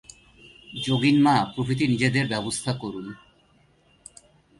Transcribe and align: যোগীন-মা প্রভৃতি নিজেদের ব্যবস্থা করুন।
যোগীন-মা 0.85 1.35
প্রভৃতি 1.55 1.85
নিজেদের 1.87 2.25
ব্যবস্থা 2.27 2.71
করুন। 2.73 3.05